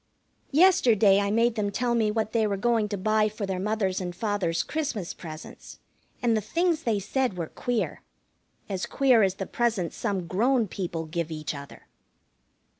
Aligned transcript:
Yesterday 0.49 1.19
I 1.19 1.29
made 1.29 1.53
them 1.53 1.69
tell 1.71 1.93
me 1.93 2.09
what 2.09 2.31
they 2.31 2.47
were 2.47 2.57
going 2.57 2.89
to 2.89 2.97
buy 2.97 3.29
for 3.29 3.45
their 3.45 3.59
mother's 3.59 4.01
and 4.01 4.15
father's 4.15 4.63
Christmas 4.63 5.13
presents, 5.13 5.77
and 6.23 6.35
the 6.35 6.41
things 6.41 6.81
they 6.81 6.97
said 6.97 7.37
were 7.37 7.49
queer. 7.49 8.01
As 8.67 8.87
queer 8.87 9.21
as 9.21 9.35
the 9.35 9.45
presents 9.45 9.95
some 9.95 10.25
grown 10.25 10.67
people 10.67 11.05
give 11.05 11.29
each 11.29 11.53
other. 11.53 11.85